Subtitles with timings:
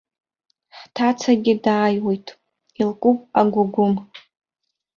[0.77, 2.27] Ҳҭацагьы дааиуеит,
[2.81, 3.93] илкуп агәыгәым.